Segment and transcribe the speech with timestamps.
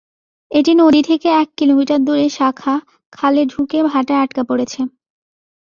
[0.51, 2.73] এটি নদী থেকে এক কিলোমিটার দূরে শাখা
[3.13, 4.79] খালে ঢুকে ভাটায় আটকা পড়েছে।